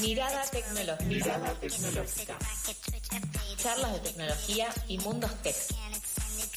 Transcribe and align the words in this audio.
Mirada 0.00 1.54
tecnológica. 1.60 2.38
Charlas 3.56 3.92
de 3.94 3.98
tecnología 4.00 4.68
y 4.88 4.98
mundos 4.98 5.30
tech, 5.42 5.56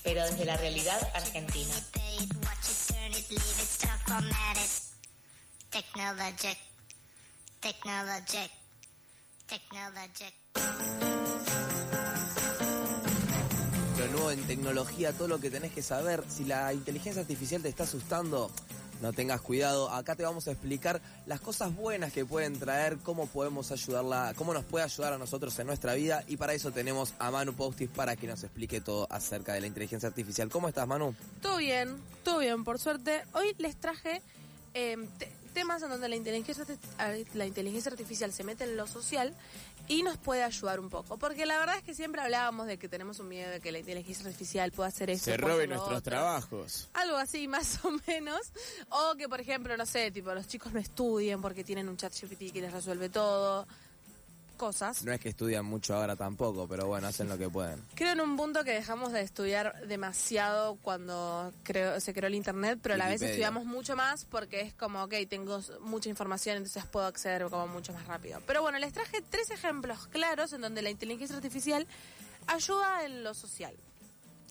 pero 0.03 0.23
desde 0.25 0.45
la 0.45 0.57
realidad 0.57 0.99
argentina. 1.13 1.73
Technologic. 5.69 6.57
Technologic. 7.59 8.51
Technologic. 9.47 10.33
Lo 13.97 14.07
nuevo 14.07 14.31
en 14.31 14.45
tecnología, 14.47 15.13
todo 15.13 15.27
lo 15.27 15.39
que 15.39 15.49
tenés 15.49 15.71
que 15.71 15.81
saber. 15.81 16.23
Si 16.29 16.45
la 16.45 16.73
inteligencia 16.73 17.21
artificial 17.21 17.61
te 17.61 17.69
está 17.69 17.83
asustando, 17.83 18.51
no 19.01 19.13
tengas 19.13 19.41
cuidado. 19.41 19.89
Acá 19.89 20.15
te 20.15 20.23
vamos 20.23 20.47
a 20.47 20.51
explicar 20.51 21.01
las 21.25 21.39
cosas 21.39 21.75
buenas 21.75 22.11
que 22.11 22.25
pueden 22.25 22.57
traer, 22.59 22.97
cómo 23.03 23.27
podemos 23.27 23.71
ayudarla, 23.71 24.33
cómo 24.35 24.53
nos 24.53 24.65
puede 24.65 24.85
ayudar 24.85 25.13
a 25.13 25.17
nosotros 25.17 25.57
en 25.59 25.67
nuestra 25.67 25.93
vida. 25.93 26.23
Y 26.27 26.37
para 26.37 26.53
eso 26.53 26.71
tenemos 26.71 27.13
a 27.19 27.31
Manu 27.31 27.53
Postis 27.53 27.89
para 27.89 28.15
que 28.15 28.27
nos 28.27 28.43
explique 28.43 28.81
todo 28.81 29.07
acerca 29.09 29.53
de 29.53 29.61
la 29.61 29.67
inteligencia 29.67 30.09
artificial. 30.09 30.49
¿Cómo 30.49 30.67
estás, 30.67 30.87
Manu? 30.87 31.15
Todo 31.41 31.57
bien, 31.57 31.97
todo 32.23 32.39
bien, 32.39 32.63
por 32.63 32.79
suerte. 32.79 33.23
Hoy 33.33 33.55
les 33.57 33.75
traje 33.75 34.21
em, 34.73 35.07
temas 35.53 35.81
en 35.83 35.89
donde 35.89 36.09
la 36.09 36.15
inteligencia, 36.15 36.65
la 37.33 37.45
inteligencia 37.45 37.91
artificial 37.91 38.31
se 38.31 38.43
mete 38.43 38.63
en 38.63 38.77
lo 38.77 38.87
social 38.87 39.33
y 39.87 40.03
nos 40.03 40.17
puede 40.17 40.43
ayudar 40.43 40.79
un 40.79 40.89
poco. 40.89 41.17
Porque 41.17 41.45
la 41.45 41.57
verdad 41.57 41.77
es 41.77 41.83
que 41.83 41.93
siempre 41.93 42.21
hablábamos 42.21 42.67
de 42.67 42.77
que 42.77 42.89
tenemos 42.89 43.19
un 43.19 43.29
miedo 43.29 43.49
de 43.49 43.59
que 43.59 43.71
la 43.71 43.79
inteligencia 43.79 44.25
artificial 44.25 44.71
pueda 44.71 44.89
hacer 44.89 45.09
eso. 45.09 45.25
Se 45.25 45.37
robe 45.37 45.67
nuestros 45.67 46.03
trabajos. 46.03 46.89
Algo 46.93 47.17
así, 47.17 47.47
más 47.47 47.83
o 47.85 47.91
menos. 48.07 48.41
O 48.89 49.15
que, 49.15 49.29
por 49.29 49.41
ejemplo, 49.41 49.75
no 49.77 49.85
sé, 49.85 50.11
tipo, 50.11 50.33
los 50.33 50.47
chicos 50.47 50.73
no 50.73 50.79
estudien 50.79 51.41
porque 51.41 51.63
tienen 51.63 51.89
un 51.89 51.97
chat 51.97 52.13
GPT 52.13 52.51
que 52.51 52.61
les 52.61 52.71
resuelve 52.71 53.09
todo 53.09 53.67
cosas. 54.57 55.03
No 55.03 55.13
es 55.13 55.19
que 55.19 55.29
estudian 55.29 55.65
mucho 55.65 55.95
ahora 55.95 56.15
tampoco, 56.15 56.67
pero 56.67 56.87
bueno, 56.87 57.07
hacen 57.07 57.29
lo 57.29 57.37
que 57.37 57.49
pueden. 57.49 57.81
Creo 57.95 58.11
en 58.11 58.21
un 58.21 58.35
punto 58.35 58.63
que 58.63 58.71
dejamos 58.71 59.13
de 59.13 59.21
estudiar 59.21 59.87
demasiado 59.87 60.75
cuando 60.81 61.53
creo, 61.63 61.99
se 62.01 62.13
creó 62.13 62.27
el 62.27 62.35
Internet, 62.35 62.79
pero 62.81 62.95
a 62.95 62.97
la 62.97 63.07
vez 63.07 63.21
estudiamos 63.21 63.65
mucho 63.65 63.95
más 63.95 64.25
porque 64.25 64.61
es 64.61 64.73
como, 64.73 65.03
ok, 65.03 65.13
tengo 65.29 65.59
mucha 65.81 66.09
información, 66.09 66.57
entonces 66.57 66.85
puedo 66.85 67.05
acceder 67.05 67.43
como 67.49 67.67
mucho 67.67 67.93
más 67.93 68.05
rápido. 68.07 68.41
Pero 68.45 68.61
bueno, 68.61 68.79
les 68.79 68.91
traje 68.93 69.23
tres 69.29 69.49
ejemplos 69.51 70.07
claros 70.07 70.53
en 70.53 70.61
donde 70.61 70.81
la 70.81 70.89
inteligencia 70.89 71.35
artificial 71.35 71.87
ayuda 72.47 73.05
en 73.05 73.23
lo 73.23 73.33
social. 73.33 73.75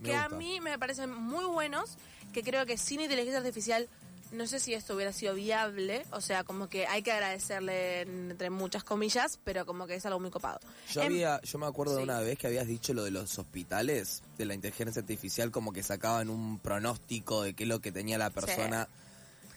que 0.02 0.14
a 0.14 0.28
mí 0.28 0.60
me 0.60 0.78
parecen 0.78 1.10
muy 1.10 1.44
buenos, 1.44 1.96
que 2.32 2.42
creo 2.42 2.66
que 2.66 2.76
sin 2.76 3.00
inteligencia 3.00 3.38
artificial 3.38 3.88
no 4.32 4.46
sé 4.46 4.58
si 4.58 4.74
esto 4.74 4.94
hubiera 4.94 5.12
sido 5.12 5.34
viable, 5.34 6.04
o 6.10 6.20
sea, 6.20 6.44
como 6.44 6.68
que 6.68 6.86
hay 6.86 7.02
que 7.02 7.12
agradecerle 7.12 8.02
entre 8.02 8.50
muchas 8.50 8.84
comillas, 8.84 9.38
pero 9.44 9.66
como 9.66 9.86
que 9.86 9.94
es 9.94 10.06
algo 10.06 10.20
muy 10.20 10.30
copado. 10.30 10.60
Yo 10.92 11.02
em, 11.02 11.06
había, 11.06 11.40
yo 11.42 11.58
me 11.58 11.66
acuerdo 11.66 11.96
de 11.96 12.02
una 12.02 12.20
vez 12.20 12.38
que 12.38 12.46
habías 12.46 12.66
dicho 12.66 12.92
lo 12.94 13.04
de 13.04 13.10
los 13.10 13.38
hospitales, 13.38 14.22
de 14.38 14.44
la 14.44 14.54
inteligencia 14.54 15.00
artificial, 15.00 15.50
como 15.50 15.72
que 15.72 15.82
sacaban 15.82 16.30
un 16.30 16.58
pronóstico 16.58 17.42
de 17.42 17.54
qué 17.54 17.64
es 17.64 17.68
lo 17.68 17.80
que 17.80 17.92
tenía 17.92 18.18
la 18.18 18.30
persona. 18.30 18.88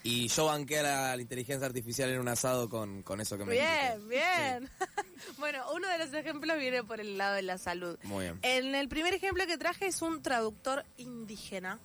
Y 0.01 0.29
yo 0.29 0.45
banqué 0.45 0.79
a 0.79 1.15
la, 1.15 1.21
inteligencia 1.21 1.67
artificial 1.67 2.09
en 2.09 2.21
un 2.21 2.29
asado 2.29 2.69
con, 2.69 3.03
con 3.03 3.19
eso 3.19 3.37
que 3.37 3.43
me 3.43 3.51
Bien, 3.51 4.07
bien. 4.07 4.69
bueno, 5.37 5.61
uno 5.75 5.89
de 5.89 5.97
los 5.97 6.13
ejemplos 6.13 6.57
viene 6.57 6.83
por 6.85 7.01
el 7.01 7.17
lado 7.17 7.35
de 7.35 7.41
la 7.41 7.57
salud. 7.57 7.97
Muy 8.03 8.23
bien. 8.23 8.39
En 8.43 8.75
el 8.75 8.87
primer 8.87 9.13
ejemplo 9.13 9.45
que 9.45 9.57
traje 9.57 9.87
es 9.87 10.01
un 10.01 10.21
traductor 10.21 10.85
indígena 10.95 11.79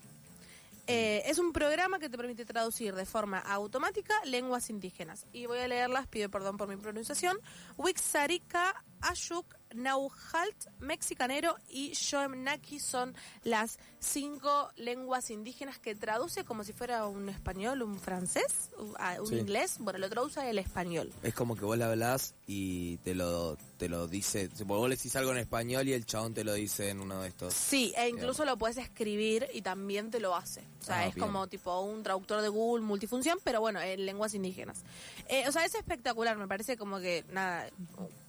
eh, 0.86 1.22
es 1.26 1.38
un 1.38 1.52
programa 1.52 1.98
que 1.98 2.08
te 2.08 2.16
permite 2.16 2.44
traducir 2.44 2.94
de 2.94 3.06
forma 3.06 3.38
automática 3.38 4.14
lenguas 4.24 4.68
indígenas. 4.68 5.26
Y 5.32 5.46
voy 5.46 5.58
a 5.58 5.68
leerlas, 5.68 6.06
pido 6.06 6.30
perdón 6.30 6.56
por 6.56 6.68
mi 6.68 6.76
pronunciación. 6.76 7.38
Wixarika, 7.76 8.84
Ashuk, 9.00 9.46
Nauhalt, 9.74 10.68
Mexicanero 10.80 11.56
y 11.68 11.92
Shoemnaki 11.92 12.78
son 12.78 13.14
las 13.42 13.78
cinco 13.98 14.70
lenguas 14.76 15.30
indígenas 15.30 15.78
que 15.78 15.94
traduce 15.94 16.44
como 16.44 16.64
si 16.64 16.72
fuera 16.72 17.06
un 17.06 17.28
español, 17.28 17.82
un 17.82 17.98
francés, 17.98 18.70
un, 18.78 19.34
inglés. 19.34 19.76
Bueno, 19.78 19.98
lo 19.98 20.08
traduce 20.08 20.40
al 20.40 20.58
español. 20.58 21.12
Es 21.22 21.34
como 21.34 21.56
que 21.56 21.64
vos 21.64 21.76
le 21.76 21.84
hablás 21.84 22.34
y 22.46 22.98
te 22.98 23.14
lo, 23.14 23.56
te 23.78 23.88
lo 23.88 24.06
dice. 24.06 24.48
Vos 24.64 24.88
le 24.88 24.96
decís 24.96 25.16
algo 25.16 25.32
en 25.32 25.38
español 25.38 25.88
y 25.88 25.92
el 25.92 26.06
chabón 26.06 26.34
te 26.34 26.44
lo 26.44 26.52
dice 26.54 26.90
en 26.90 27.00
uno 27.00 27.22
de 27.22 27.28
estos. 27.28 27.54
Sí, 27.54 27.92
e 27.96 28.08
incluso 28.08 28.44
lo 28.44 28.56
puedes 28.56 28.76
escribir 28.76 29.46
y 29.52 29.62
también 29.62 30.10
te 30.10 30.20
lo 30.20 30.34
hace. 30.36 30.62
O 30.80 30.84
sea, 30.84 30.98
ah, 30.98 31.06
es 31.06 31.16
como 31.16 31.46
tipo 31.46 31.80
un 31.80 32.02
traductor 32.02 32.42
de 32.42 32.48
Google 32.48 32.84
multifunción, 32.84 33.38
pero 33.42 33.60
bueno, 33.60 33.80
en 33.80 34.04
lenguas 34.04 34.34
indígenas. 34.34 34.82
Eh, 35.28 35.48
o 35.48 35.52
sea, 35.52 35.64
es 35.64 35.74
espectacular, 35.74 36.36
me 36.36 36.46
parece 36.46 36.76
como 36.76 37.00
que 37.00 37.24
nada 37.32 37.68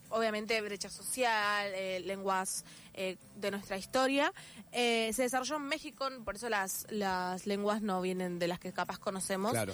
obviamente 0.09 0.59
brecha 0.61 0.89
social, 0.89 1.71
eh, 1.73 2.01
lenguas 2.05 2.65
eh, 2.93 3.17
de 3.35 3.51
nuestra 3.51 3.77
historia. 3.77 4.33
Eh, 4.71 5.11
se 5.13 5.23
desarrolló 5.23 5.57
en 5.57 5.63
México, 5.63 6.07
por 6.23 6.35
eso 6.35 6.49
las, 6.49 6.87
las 6.89 7.45
lenguas 7.45 7.81
no 7.81 8.01
vienen 8.01 8.39
de 8.39 8.47
las 8.47 8.59
que 8.59 8.71
capaz 8.73 8.99
conocemos, 8.99 9.51
claro. 9.51 9.73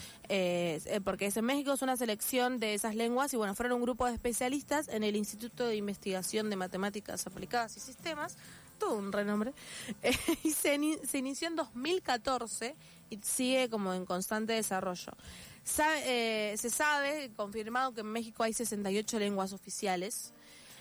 porque 1.04 1.28
es 1.28 1.38
en 1.38 1.46
México 1.46 1.74
es 1.74 1.82
una 1.82 1.98
selección 1.98 2.60
de 2.60 2.74
esas 2.74 2.96
lenguas 2.96 3.34
y 3.34 3.38
bueno, 3.38 3.56
fueron 3.56 3.78
un 3.78 3.84
grupo 3.84 4.06
de 4.06 4.14
especialistas 4.14 4.88
en 4.88 5.04
el 5.04 5.16
Instituto 5.16 5.68
de 5.68 5.76
Investigación 5.76 6.50
de 6.50 6.56
Matemáticas 6.56 7.26
Aplicadas 7.28 7.78
y 7.78 7.80
Sistemas, 7.80 8.38
todo 8.80 8.96
un 8.96 9.12
renombre, 9.12 9.54
y 10.44 10.52
se, 10.52 10.80
se 11.06 11.18
inició 11.18 11.48
en 11.48 11.56
2014 11.56 12.76
y 12.76 13.01
sigue 13.22 13.70
como 13.70 13.94
en 13.94 14.06
constante 14.06 14.54
desarrollo. 14.54 15.14
Eh, 16.06 16.56
se 16.58 16.70
sabe, 16.70 17.32
confirmado, 17.36 17.94
que 17.94 18.02
en 18.02 18.08
México 18.08 18.44
hay 18.44 18.54
68 18.54 19.20
lenguas 19.20 19.54
oficiales. 19.54 20.34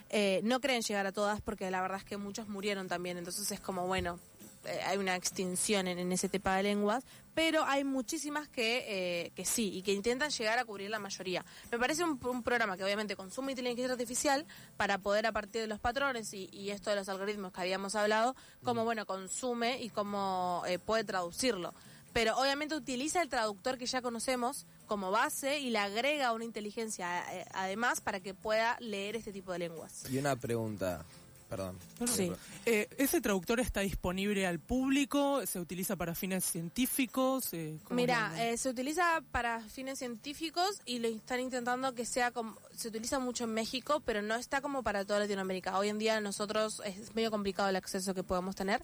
Eh, 0.08 0.40
no 0.42 0.60
creen 0.60 0.82
llegar 0.82 1.06
a 1.06 1.12
todas 1.12 1.40
porque 1.40 1.70
la 1.70 1.80
verdad 1.80 1.98
es 1.98 2.04
que 2.04 2.16
muchos 2.16 2.48
murieron 2.48 2.88
también, 2.88 3.16
entonces 3.16 3.52
es 3.52 3.60
como, 3.60 3.86
bueno, 3.86 4.18
eh, 4.64 4.80
hay 4.84 4.98
una 4.98 5.14
extinción 5.14 5.86
en, 5.86 6.10
ese 6.10 6.28
tipo 6.28 6.50
de 6.50 6.64
lenguas, 6.64 7.04
pero 7.32 7.64
hay 7.64 7.84
muchísimas 7.84 8.48
que, 8.48 9.32
que 9.36 9.44
sí 9.44 9.70
y 9.72 9.82
que 9.82 9.92
intentan 9.92 10.30
llegar 10.30 10.58
a 10.58 10.64
cubrir 10.64 10.90
la 10.90 10.98
mayoría. 10.98 11.44
Me 11.70 11.78
parece 11.78 12.02
un, 12.02 12.18
programa 12.18 12.76
que 12.76 12.82
obviamente 12.82 13.14
consume 13.14 13.52
inteligencia 13.52 13.92
artificial 13.92 14.44
para 14.76 14.98
poder 14.98 15.26
a 15.26 15.32
partir 15.32 15.60
de 15.60 15.68
los 15.68 15.78
patrones 15.78 16.34
y, 16.34 16.50
y 16.52 16.70
esto 16.70 16.90
de 16.90 16.96
los 16.96 17.08
algoritmos 17.08 17.52
que 17.52 17.60
habíamos 17.60 17.94
hablado, 17.94 18.34
como 18.64 18.84
bueno, 18.84 19.06
consume 19.06 19.80
y 19.80 19.90
cómo 19.90 20.64
puede 20.84 21.04
traducirlo 21.04 21.72
pero 22.12 22.36
obviamente 22.36 22.74
utiliza 22.74 23.22
el 23.22 23.28
traductor 23.28 23.78
que 23.78 23.86
ya 23.86 24.02
conocemos 24.02 24.66
como 24.86 25.10
base 25.10 25.60
y 25.60 25.70
le 25.70 25.78
agrega 25.78 26.32
una 26.32 26.44
inteligencia 26.44 27.22
eh, 27.32 27.44
además 27.52 28.00
para 28.00 28.20
que 28.20 28.34
pueda 28.34 28.76
leer 28.80 29.16
este 29.16 29.32
tipo 29.32 29.52
de 29.52 29.60
lenguas. 29.60 30.04
Y 30.10 30.18
una 30.18 30.34
pregunta, 30.34 31.04
perdón. 31.48 31.78
sí. 32.06 32.32
Eh, 32.66 32.88
¿Ese 32.98 33.20
traductor 33.20 33.60
está 33.60 33.80
disponible 33.80 34.46
al 34.46 34.58
público? 34.58 35.46
¿Se 35.46 35.60
utiliza 35.60 35.94
para 35.94 36.14
fines 36.14 36.44
científicos? 36.44 37.52
Eh, 37.52 37.78
Mira, 37.90 38.32
se 38.56 38.68
utiliza 38.68 39.22
para 39.30 39.60
fines 39.60 40.00
científicos 40.00 40.80
y 40.84 40.98
lo 40.98 41.08
están 41.08 41.40
intentando 41.40 41.94
que 41.94 42.04
sea 42.04 42.32
como... 42.32 42.56
Se 42.76 42.88
utiliza 42.88 43.18
mucho 43.18 43.44
en 43.44 43.54
México, 43.54 44.02
pero 44.04 44.22
no 44.22 44.34
está 44.34 44.60
como 44.60 44.82
para 44.82 45.04
toda 45.04 45.20
Latinoamérica. 45.20 45.78
Hoy 45.78 45.88
en 45.88 45.98
día 45.98 46.20
nosotros 46.20 46.82
es 46.84 47.14
medio 47.14 47.30
complicado 47.30 47.68
el 47.68 47.76
acceso 47.76 48.14
que 48.14 48.22
podemos 48.24 48.56
tener. 48.56 48.82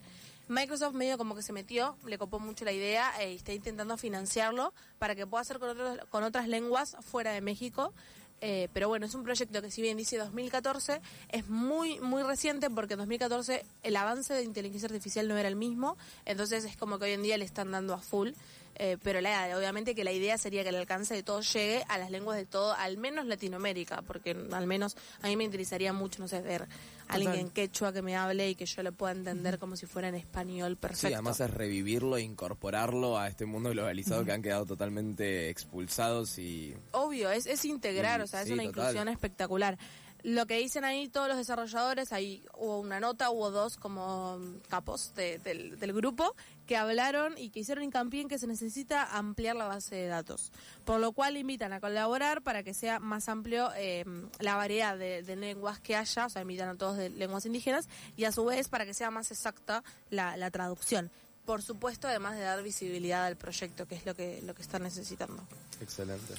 Microsoft 0.48 0.94
medio 0.94 1.18
como 1.18 1.34
que 1.34 1.42
se 1.42 1.52
metió, 1.52 1.96
le 2.06 2.18
copó 2.18 2.38
mucho 2.38 2.64
la 2.64 2.72
idea 2.72 3.12
e 3.20 3.34
está 3.34 3.52
intentando 3.52 3.96
financiarlo 3.96 4.72
para 4.98 5.14
que 5.14 5.26
pueda 5.26 5.42
hacer 5.42 5.58
con, 5.58 5.76
con 6.08 6.24
otras 6.24 6.48
lenguas 6.48 6.96
fuera 7.00 7.32
de 7.32 7.40
México. 7.40 7.92
Eh, 8.40 8.68
pero 8.72 8.88
bueno, 8.88 9.06
es 9.06 9.14
un 9.14 9.24
proyecto 9.24 9.62
que 9.62 9.70
si 9.70 9.80
bien 9.80 9.96
dice 9.96 10.18
2014, 10.18 11.00
es 11.30 11.48
muy, 11.48 11.98
muy 12.00 12.22
reciente 12.22 12.68
porque 12.68 12.94
en 12.94 12.98
2014 12.98 13.64
el 13.82 13.96
avance 13.96 14.34
de 14.34 14.42
inteligencia 14.42 14.86
artificial 14.86 15.26
no 15.26 15.38
era 15.38 15.48
el 15.48 15.56
mismo, 15.56 15.96
entonces 16.26 16.64
es 16.64 16.76
como 16.76 16.98
que 16.98 17.06
hoy 17.06 17.12
en 17.12 17.22
día 17.22 17.38
le 17.38 17.44
están 17.44 17.70
dando 17.70 17.94
a 17.94 17.98
full. 17.98 18.32
Eh, 18.78 18.98
pero 19.02 19.20
la, 19.20 19.56
obviamente 19.56 19.94
que 19.94 20.04
la 20.04 20.12
idea 20.12 20.36
sería 20.36 20.62
que 20.62 20.68
el 20.68 20.76
alcance 20.76 21.14
de 21.14 21.22
todo 21.22 21.40
llegue 21.40 21.82
a 21.88 21.96
las 21.96 22.10
lenguas 22.10 22.36
de 22.36 22.44
todo, 22.44 22.74
al 22.74 22.98
menos 22.98 23.24
Latinoamérica, 23.26 24.02
porque 24.02 24.36
al 24.52 24.66
menos 24.66 24.96
a 25.22 25.28
mí 25.28 25.36
me 25.36 25.44
interesaría 25.44 25.94
mucho, 25.94 26.20
no 26.20 26.28
sé, 26.28 26.42
ver 26.42 26.68
a 27.08 27.14
alguien 27.14 27.34
en 27.34 27.50
quechua 27.50 27.92
que 27.92 28.02
me 28.02 28.16
hable 28.16 28.50
y 28.50 28.54
que 28.54 28.66
yo 28.66 28.82
le 28.82 28.92
pueda 28.92 29.12
entender 29.12 29.58
como 29.58 29.76
si 29.76 29.86
fuera 29.86 30.08
en 30.08 30.14
español 30.14 30.76
perfecto. 30.76 31.08
Sí, 31.08 31.14
además 31.14 31.40
es 31.40 31.50
revivirlo 31.50 32.16
e 32.18 32.22
incorporarlo 32.22 33.18
a 33.18 33.28
este 33.28 33.46
mundo 33.46 33.70
globalizado 33.70 34.24
que 34.24 34.32
han 34.32 34.42
quedado 34.42 34.66
totalmente 34.66 35.48
expulsados 35.48 36.38
y... 36.38 36.74
Obvio, 36.90 37.30
es, 37.30 37.46
es 37.46 37.64
integrar, 37.64 38.20
o 38.20 38.26
sea, 38.26 38.42
es 38.42 38.50
una 38.50 38.64
inclusión 38.64 39.08
espectacular 39.08 39.78
lo 40.26 40.44
que 40.46 40.58
dicen 40.58 40.84
ahí 40.84 41.06
todos 41.06 41.28
los 41.28 41.36
desarrolladores, 41.36 42.12
ahí 42.12 42.44
hubo 42.58 42.80
una 42.80 42.98
nota, 42.98 43.30
hubo 43.30 43.52
dos 43.52 43.76
como 43.76 44.40
capos 44.68 45.14
del, 45.14 45.76
grupo 45.92 46.34
que 46.66 46.76
hablaron 46.76 47.38
y 47.38 47.50
que 47.50 47.60
hicieron 47.60 47.84
hincapié 47.84 48.22
en 48.22 48.28
que 48.28 48.36
se 48.36 48.48
necesita 48.48 49.04
ampliar 49.16 49.54
la 49.54 49.66
base 49.66 49.94
de 49.94 50.08
datos, 50.08 50.50
por 50.84 50.98
lo 50.98 51.12
cual 51.12 51.36
invitan 51.36 51.72
a 51.72 51.78
colaborar 51.78 52.42
para 52.42 52.64
que 52.64 52.74
sea 52.74 52.98
más 52.98 53.28
amplio 53.28 53.70
em, 53.76 54.28
la 54.40 54.56
variedad 54.56 54.98
de, 54.98 55.22
lenguas 55.36 55.78
que 55.78 55.94
haya, 55.94 56.26
o 56.26 56.28
sea, 56.28 56.42
invitan 56.42 56.70
a 56.70 56.74
todos 56.74 56.96
de 56.96 57.08
lenguas 57.08 57.46
indígenas 57.46 57.88
y 58.16 58.24
a 58.24 58.32
su 58.32 58.44
vez 58.44 58.66
para 58.66 58.84
que 58.84 58.94
sea 58.94 59.12
más 59.12 59.30
exacta 59.30 59.84
la, 60.10 60.36
la 60.36 60.50
traducción 60.50 61.08
por 61.44 61.62
supuesto, 61.62 62.08
además 62.08 62.34
de 62.34 62.42
dar 62.42 62.60
visibilidad 62.64 63.26
al 63.26 63.36
proyecto, 63.36 63.86
que 63.86 63.94
es 63.94 64.04
lo 64.04 64.16
que, 64.16 64.42
lo 64.42 64.56
que 64.56 64.62
están 64.62 64.82
necesitando. 64.82 65.46
Excelente. 65.80 66.34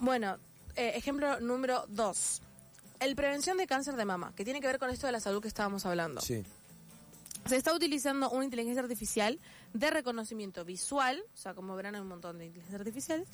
Bueno, 0.00 0.38
eh, 0.74 0.94
ejemplo 0.96 1.38
número 1.38 1.84
dos. 1.88 2.42
El 3.00 3.16
prevención 3.16 3.56
de 3.56 3.66
cáncer 3.66 3.96
de 3.96 4.04
mama, 4.04 4.32
que 4.36 4.44
tiene 4.44 4.60
que 4.60 4.66
ver 4.66 4.78
con 4.78 4.90
esto 4.90 5.06
de 5.06 5.12
la 5.12 5.20
salud 5.20 5.40
que 5.42 5.48
estábamos 5.48 5.86
hablando. 5.86 6.20
Sí. 6.20 6.44
Se 7.46 7.56
está 7.56 7.72
utilizando 7.74 8.28
una 8.30 8.44
inteligencia 8.44 8.82
artificial 8.82 9.38
de 9.72 9.90
reconocimiento 9.90 10.64
visual, 10.64 11.22
o 11.34 11.36
sea, 11.36 11.54
como 11.54 11.74
verán 11.74 11.94
hay 11.94 12.02
un 12.02 12.08
montón 12.08 12.38
de 12.38 12.46
inteligencias 12.46 12.80
artificiales, 12.80 13.28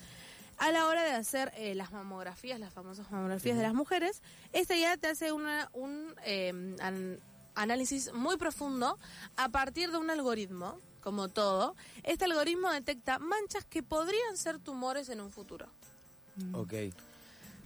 a 0.59 0.71
la 0.71 0.87
hora 0.87 1.03
de 1.03 1.11
hacer 1.11 1.53
eh, 1.57 1.75
las 1.75 1.91
mamografías, 1.93 2.59
las 2.61 2.73
famosas 2.73 3.11
mamografías 3.11 3.57
de 3.57 3.63
las 3.65 3.75
mujeres. 3.75 4.23
Esta 4.53 4.77
ya 4.77 4.97
te 4.97 5.09
hace 5.09 5.33
una, 5.33 5.69
un 5.75 6.15
eh, 6.25 6.77
an- 6.81 7.19
análisis 7.57 8.13
muy 8.15 8.37
profundo 8.37 8.97
a 9.37 9.49
partir 9.51 9.91
de 9.91 9.99
un 9.99 10.09
algoritmo, 10.09 10.81
como 11.03 11.29
todo. 11.29 11.75
Este 12.05 12.25
algoritmo 12.25 12.71
detecta 12.71 13.19
manchas 13.19 13.65
que 13.65 13.83
podrían 13.83 14.37
ser 14.37 14.59
tumores 14.61 15.09
en 15.09 15.21
un 15.21 15.31
futuro. 15.33 15.67
Ok. 16.53 16.73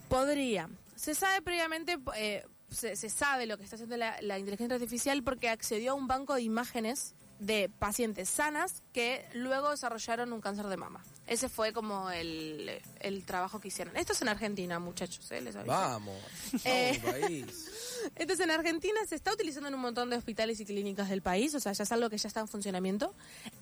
Podría. 0.09 0.69
Se 1.01 1.15
sabe 1.15 1.41
previamente, 1.41 1.99
eh, 2.15 2.45
se, 2.69 2.95
se 2.95 3.09
sabe 3.09 3.47
lo 3.47 3.57
que 3.57 3.65
está 3.65 3.77
haciendo 3.77 3.97
la, 3.97 4.21
la 4.21 4.39
inteligencia 4.39 4.75
artificial 4.75 5.23
porque 5.23 5.49
accedió 5.49 5.93
a 5.93 5.95
un 5.95 6.07
banco 6.07 6.35
de 6.35 6.43
imágenes 6.43 7.15
de 7.39 7.71
pacientes 7.71 8.29
sanas 8.29 8.83
que 8.93 9.27
luego 9.33 9.71
desarrollaron 9.71 10.31
un 10.35 10.43
cáncer 10.43 10.67
de 10.67 10.77
mama. 10.77 11.03
Ese 11.27 11.49
fue 11.49 11.73
como 11.73 12.11
el, 12.11 12.83
el 13.01 13.25
trabajo 13.25 13.61
que 13.61 13.69
hicieron. 13.69 13.97
Esto 13.97 14.13
es 14.13 14.21
en 14.21 14.29
Argentina, 14.29 14.79
muchachos, 14.79 15.31
¿eh? 15.33 15.41
Les 15.41 15.57
aviso. 15.57 15.73
Vamos. 15.73 16.19
Eh. 16.67 17.01
País. 17.03 17.71
Entonces 18.17 18.45
en 18.45 18.51
Argentina 18.51 19.01
se 19.09 19.15
está 19.15 19.33
utilizando 19.33 19.69
en 19.71 19.77
un 19.77 19.81
montón 19.81 20.11
de 20.11 20.17
hospitales 20.17 20.61
y 20.61 20.67
clínicas 20.67 21.09
del 21.09 21.23
país, 21.23 21.55
o 21.55 21.61
sea, 21.61 21.73
ya 21.73 21.85
es 21.85 21.93
algo 21.93 22.11
que 22.11 22.19
ya 22.19 22.29
está 22.29 22.41
en 22.41 22.49
funcionamiento. 22.49 23.15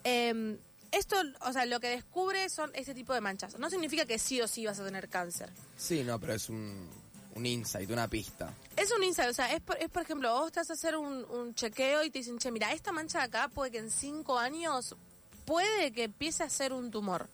Eh, 0.03 0.57
esto, 0.91 1.15
o 1.41 1.53
sea, 1.53 1.65
lo 1.65 1.79
que 1.79 1.87
descubre 1.87 2.49
son 2.49 2.71
ese 2.73 2.93
tipo 2.93 3.13
de 3.13 3.21
manchas. 3.21 3.57
No 3.59 3.69
significa 3.69 4.05
que 4.05 4.19
sí 4.19 4.41
o 4.41 4.47
sí 4.47 4.65
vas 4.65 4.79
a 4.79 4.85
tener 4.85 5.07
cáncer. 5.07 5.49
Sí, 5.77 6.03
no, 6.03 6.19
pero 6.19 6.33
es 6.33 6.49
un, 6.49 6.89
un 7.39 7.45
insight, 7.45 7.89
una 7.89 8.07
pista. 8.07 8.53
Es 8.75 8.91
un 8.91 9.03
insight, 9.03 9.29
o 9.29 9.33
sea, 9.33 9.53
es 9.53 9.61
por, 9.61 9.77
es 9.77 9.89
por 9.89 10.03
ejemplo, 10.03 10.31
vos 10.33 10.47
estás 10.47 10.69
a 10.69 10.73
hacer 10.73 10.95
un, 10.97 11.25
un 11.25 11.55
chequeo 11.55 12.03
y 12.03 12.09
te 12.11 12.19
dicen, 12.19 12.37
che, 12.37 12.51
mira, 12.51 12.71
esta 12.73 12.91
mancha 12.91 13.19
de 13.19 13.25
acá 13.25 13.47
puede 13.47 13.71
que 13.71 13.77
en 13.79 13.89
cinco 13.91 14.37
años 14.37 14.95
puede 15.45 15.91
que 15.91 16.03
empiece 16.03 16.43
a 16.43 16.49
ser 16.49 16.73
un 16.73 16.91
tumor. 16.91 17.27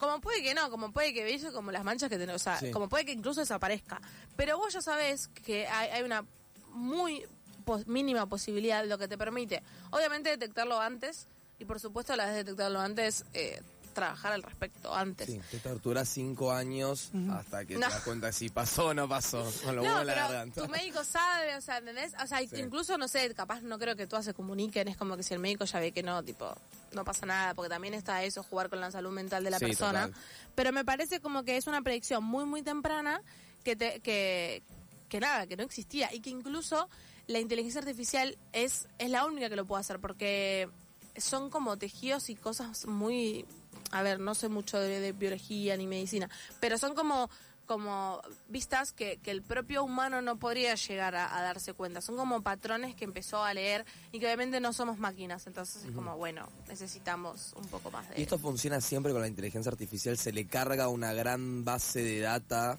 Como 0.00 0.20
puede 0.20 0.42
que 0.42 0.54
no, 0.54 0.70
como 0.70 0.92
puede 0.92 1.12
que 1.12 1.24
veis 1.24 1.44
como 1.52 1.72
las 1.72 1.82
manchas 1.84 2.08
que 2.08 2.18
tenés, 2.18 2.36
o 2.36 2.38
sea, 2.38 2.58
Sí. 2.60 2.70
como 2.70 2.88
puede 2.88 3.04
que 3.04 3.12
incluso 3.12 3.40
desaparezca. 3.40 4.00
Pero 4.36 4.56
vos 4.56 4.72
ya 4.72 4.80
sabés 4.80 5.28
que 5.28 5.66
hay, 5.66 5.90
hay 5.90 6.02
una 6.04 6.24
muy 6.72 7.24
pos- 7.64 7.86
mínima 7.88 8.26
posibilidad, 8.26 8.84
lo 8.86 8.96
que 8.96 9.08
te 9.08 9.18
permite, 9.18 9.62
obviamente, 9.90 10.30
detectarlo 10.30 10.80
antes 10.80 11.26
y 11.58 11.64
por 11.64 11.80
supuesto 11.80 12.12
a 12.12 12.16
la 12.16 12.26
vez 12.26 12.34
de 12.34 12.44
detectarlo 12.44 12.80
antes, 12.80 13.24
eh, 13.34 13.60
trabajar 13.98 14.32
al 14.32 14.42
respecto 14.42 14.94
antes. 14.94 15.26
Sí, 15.26 15.40
te 15.50 15.58
torturas 15.58 16.08
cinco 16.08 16.52
años 16.52 17.10
hasta 17.30 17.64
que 17.64 17.74
No. 17.74 17.86
te 17.86 17.92
das 17.92 18.02
cuenta 18.02 18.32
si 18.32 18.48
pasó 18.48 18.86
o 18.88 18.94
no 18.94 19.08
pasó. 19.08 19.42
Con 19.64 19.76
lo 19.76 19.82
No, 19.82 19.88
bueno 19.88 20.00
en 20.00 20.06
la 20.06 20.14
pero 20.14 20.26
garganta. 20.28 20.62
tu 20.62 20.68
médico 20.68 21.04
sabe, 21.04 21.56
o 21.56 21.60
sea, 21.60 21.78
¿entendés? 21.78 22.12
O 22.22 22.26
sea, 22.26 22.38
Sí. 22.40 22.48
incluso, 22.56 22.96
no 22.98 23.08
sé, 23.08 23.34
capaz 23.34 23.60
no 23.62 23.78
creo 23.78 23.96
que 23.96 24.06
todas 24.06 24.24
se 24.24 24.34
comuniquen, 24.34 24.88
es 24.88 24.96
como 24.96 25.16
que 25.16 25.22
si 25.22 25.34
el 25.34 25.40
médico 25.40 25.64
ya 25.64 25.80
ve 25.80 25.92
que 25.92 26.02
no, 26.02 26.22
tipo, 26.22 26.54
no 26.92 27.04
pasa 27.04 27.26
nada, 27.26 27.54
porque 27.54 27.68
también 27.68 27.94
está 27.94 28.22
eso, 28.24 28.42
jugar 28.42 28.68
con 28.70 28.80
la 28.80 28.90
salud 28.90 29.10
mental 29.10 29.44
de 29.44 29.50
la 29.50 29.58
Sí, 29.58 29.66
persona. 29.66 30.06
total. 30.06 30.22
Pero 30.54 30.72
me 30.72 30.84
parece 30.84 31.20
como 31.20 31.42
que 31.44 31.56
es 31.56 31.66
una 31.66 31.82
predicción 31.82 32.22
muy, 32.24 32.44
muy 32.44 32.62
temprana 32.62 33.20
que, 33.64 33.76
te, 33.76 34.00
que, 34.00 34.62
que 35.08 35.20
nada, 35.20 35.46
que 35.46 35.56
no 35.56 35.62
existía 35.64 36.12
y 36.14 36.20
que 36.20 36.30
incluso 36.30 36.88
la 37.26 37.38
inteligencia 37.40 37.80
artificial 37.80 38.38
es, 38.52 38.88
es 38.98 39.10
la 39.10 39.26
única 39.26 39.50
que 39.50 39.56
lo 39.56 39.66
puede 39.66 39.80
hacer, 39.80 39.98
porque 40.00 40.68
son 41.16 41.50
como 41.50 41.76
tejidos 41.76 42.30
y 42.30 42.36
cosas 42.36 42.86
muy... 42.86 43.44
A 43.90 44.02
ver, 44.02 44.20
no 44.20 44.34
sé 44.34 44.48
mucho 44.48 44.78
de, 44.78 45.00
de 45.00 45.12
biología 45.12 45.76
ni 45.76 45.86
medicina, 45.86 46.28
pero 46.60 46.78
son 46.78 46.94
como 46.94 47.30
como 47.68 48.22
vistas 48.48 48.92
que, 48.92 49.18
que 49.18 49.30
el 49.30 49.42
propio 49.42 49.84
humano 49.84 50.22
no 50.22 50.38
podría 50.38 50.74
llegar 50.74 51.14
a, 51.14 51.36
a 51.36 51.42
darse 51.42 51.74
cuenta. 51.74 52.00
Son 52.00 52.16
como 52.16 52.40
patrones 52.40 52.94
que 52.94 53.04
empezó 53.04 53.44
a 53.44 53.52
leer 53.52 53.84
y 54.10 54.18
que 54.18 54.24
obviamente 54.24 54.58
no 54.58 54.72
somos 54.72 54.98
máquinas. 54.98 55.46
Entonces 55.46 55.84
es 55.84 55.90
como, 55.92 56.16
bueno, 56.16 56.48
necesitamos 56.66 57.52
un 57.56 57.66
poco 57.66 57.90
más 57.90 58.08
de... 58.08 58.18
Y 58.18 58.22
esto 58.22 58.38
funciona 58.38 58.80
siempre 58.80 59.12
con 59.12 59.20
la 59.20 59.28
inteligencia 59.28 59.70
artificial. 59.70 60.16
Se 60.16 60.32
le 60.32 60.46
carga 60.46 60.88
una 60.88 61.12
gran 61.12 61.62
base 61.62 62.02
de 62.02 62.20
data 62.20 62.78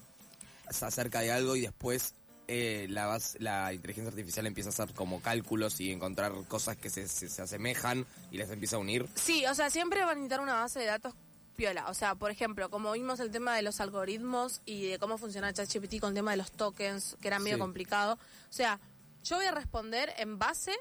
acerca 0.65 1.19
de 1.19 1.31
algo 1.31 1.55
y 1.55 1.61
después 1.61 2.15
eh, 2.49 2.87
la, 2.89 3.05
base- 3.05 3.39
la 3.39 3.71
inteligencia 3.73 4.09
artificial 4.09 4.45
empieza 4.47 4.69
a 4.69 4.73
hacer 4.73 4.93
como 4.93 5.21
cálculos 5.21 5.79
y 5.79 5.91
encontrar 5.91 6.33
cosas 6.47 6.75
que 6.75 6.89
se, 6.89 7.07
se- 7.07 7.29
se 7.29 7.41
asemejan 7.41 8.05
y 8.31 8.37
las 8.37 8.49
empieza 8.49 8.75
a 8.75 8.79
unir. 8.79 9.07
Sí, 9.15 9.45
o 9.45 9.53
sea, 9.55 9.69
siempre 9.69 10.01
van 10.01 10.09
a 10.09 10.15
necesitar 10.15 10.41
una 10.41 10.55
base 10.55 10.79
de 10.79 10.85
datos 10.85 11.13
piola. 11.55 11.89
O 11.89 11.93
sea, 11.93 12.15
por 12.15 12.31
ejemplo, 12.31 12.69
como 12.69 12.91
vimos 12.93 13.19
el 13.19 13.31
tema 13.31 13.55
de 13.55 13.61
los 13.61 13.79
algoritmos 13.81 14.61
y 14.65 14.87
de 14.87 14.97
cómo 14.99 15.17
funciona 15.17 15.53
ChatGPT 15.53 15.99
con 15.99 16.09
el 16.09 16.15
tema 16.15 16.31
de 16.31 16.37
los 16.37 16.51
tokens, 16.51 17.17
que 17.21 17.27
era 17.27 17.37
medio 17.39 17.57
Sí. 17.57 17.61
complicado. 17.61 18.13
O 18.13 18.53
sea, 18.53 18.79
yo 19.23 19.35
voy 19.35 19.45
a 19.45 19.51
responder 19.51 20.13
en 20.17 20.39
base 20.39 20.73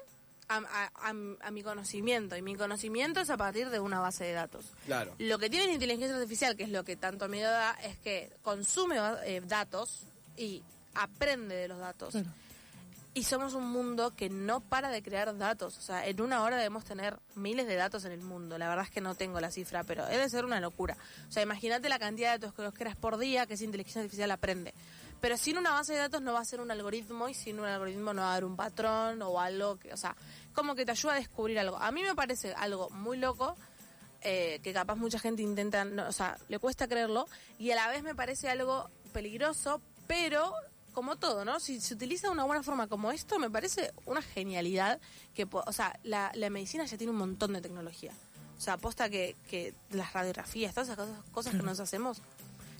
a, 0.47 0.57
a- 0.57 0.91
a- 1.09 1.47
a 1.47 1.51
mi 1.51 1.61
conocimiento. 1.63 2.35
Y 2.37 2.41
mi 2.41 2.55
conocimiento 2.55 3.19
es 3.19 3.29
a 3.29 3.37
partir 3.37 3.69
de 3.69 3.79
una 3.79 3.99
base 3.99 4.23
de 4.23 4.31
datos. 4.31 4.65
Claro. 4.85 5.13
Lo 5.19 5.37
que 5.37 5.49
tiene 5.49 5.67
la 5.67 5.73
inteligencia 5.73 6.15
artificial, 6.15 6.55
que 6.55 6.63
es 6.63 6.69
lo 6.69 6.83
que 6.85 6.95
tanto 6.95 7.27
miedo 7.27 7.51
da, 7.51 7.73
es 7.83 7.97
que 7.99 8.31
consume 8.41 8.95
eh, 9.25 9.41
datos 9.45 10.03
y 10.37 10.63
aprende 10.95 11.55
de 11.55 11.67
los 11.67 11.79
datos. 11.79 12.11
Claro. 12.11 12.29
Y 13.13 13.23
somos 13.23 13.53
un 13.55 13.67
mundo 13.69 14.15
que 14.15 14.29
no 14.29 14.61
para 14.61 14.89
de 14.89 15.01
crear 15.01 15.35
datos. 15.37 15.77
O 15.77 15.81
sea, 15.81 16.05
en 16.07 16.21
una 16.21 16.43
hora 16.43 16.57
debemos 16.57 16.85
tener 16.85 17.19
miles 17.35 17.67
de 17.67 17.75
datos 17.75 18.05
en 18.05 18.11
el 18.11 18.21
mundo. 18.21 18.57
La 18.57 18.69
verdad 18.69 18.85
es 18.85 18.91
que 18.91 19.01
no 19.01 19.15
tengo 19.15 19.39
la 19.39 19.49
cifra, 19.49 19.83
pero 19.83 20.05
debe 20.05 20.29
ser 20.29 20.45
una 20.45 20.59
locura. 20.59 20.95
O 21.27 21.31
sea, 21.31 21.41
imagínate 21.41 21.89
la 21.89 21.97
cantidad 21.97 22.31
de 22.31 22.37
datos 22.37 22.53
que 22.53 22.61
los 22.61 22.73
creas 22.73 22.95
por 22.95 23.17
día 23.17 23.47
que 23.47 23.55
esa 23.55 23.63
inteligencia 23.63 24.01
artificial 24.01 24.29
aprende. 24.29 24.73
Pero 25.19 25.37
sin 25.37 25.57
una 25.57 25.71
base 25.71 25.93
de 25.93 25.99
datos 25.99 26.21
no 26.21 26.33
va 26.33 26.39
a 26.39 26.45
ser 26.45 26.61
un 26.61 26.71
algoritmo 26.71 27.27
y 27.27 27.33
sin 27.33 27.59
un 27.59 27.65
algoritmo 27.65 28.13
no 28.13 28.21
va 28.21 28.29
a 28.29 28.31
haber 28.33 28.45
un 28.45 28.55
patrón 28.55 29.21
o 29.21 29.39
algo 29.39 29.77
que, 29.77 29.91
o 29.91 29.97
sea, 29.97 30.15
como 30.53 30.75
que 30.75 30.85
te 30.85 30.91
ayuda 30.91 31.13
a 31.13 31.15
descubrir 31.15 31.59
algo. 31.59 31.77
A 31.77 31.91
mí 31.91 32.03
me 32.03 32.15
parece 32.15 32.53
algo 32.53 32.89
muy 32.91 33.17
loco 33.17 33.57
eh, 34.21 34.59
que 34.63 34.71
capaz 34.71 34.95
mucha 34.95 35.19
gente 35.19 35.41
intenta, 35.41 35.83
no, 35.83 36.07
o 36.07 36.11
sea, 36.13 36.37
le 36.47 36.59
cuesta 36.59 36.87
creerlo 36.87 37.25
y 37.57 37.71
a 37.71 37.75
la 37.75 37.89
vez 37.89 38.03
me 38.03 38.15
parece 38.15 38.49
algo 38.49 38.89
peligroso, 39.11 39.81
pero 40.07 40.53
como 40.93 41.15
todo, 41.17 41.45
¿no? 41.45 41.59
Si 41.59 41.79
se 41.81 41.93
utiliza 41.93 42.27
de 42.27 42.33
una 42.33 42.43
buena 42.45 42.63
forma 42.63 42.87
como 42.87 43.11
esto, 43.11 43.39
me 43.39 43.49
parece 43.49 43.91
una 44.05 44.21
genialidad 44.21 44.99
que, 45.33 45.47
o 45.51 45.71
sea, 45.73 45.97
la, 46.03 46.31
la 46.35 46.49
medicina 46.49 46.85
ya 46.85 46.97
tiene 46.97 47.11
un 47.11 47.17
montón 47.19 47.53
de 47.53 47.61
tecnología. 47.61 48.11
O 48.57 48.61
sea, 48.61 48.73
aposta 48.73 49.09
que, 49.09 49.35
que 49.49 49.73
las 49.91 50.11
radiografías, 50.13 50.73
todas 50.73 50.89
esas 50.89 50.97
cosas, 50.97 51.17
cosas 51.31 51.55
que 51.55 51.63
nos 51.63 51.79
hacemos. 51.79 52.21